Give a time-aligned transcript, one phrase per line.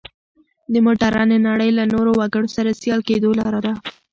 [0.71, 3.73] د مډرنې نړۍ له نورو وګړو سره سیال کېدو لاره ده.